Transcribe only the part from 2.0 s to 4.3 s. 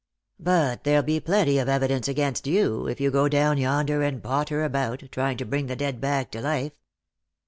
against you, if you go down yonder and